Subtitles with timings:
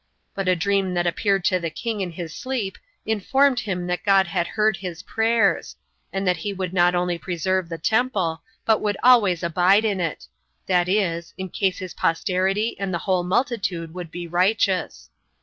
[0.33, 4.25] But a dream that appeared to the king in his sleep informed him that God
[4.25, 5.75] had heard his prayers;
[6.11, 10.25] and that he would not only preserve the temple, but would always abide in it;
[10.65, 15.11] that is, in case his posterity and the whole multitude would be righteous.